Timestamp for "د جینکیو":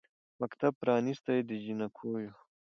1.49-2.31